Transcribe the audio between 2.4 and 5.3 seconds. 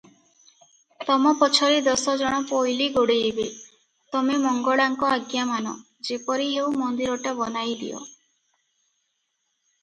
ପୋଇଲୀ ଗୋଡ଼େଇବେ, ତମେ ମଙ୍ଗଳାଙ୍କ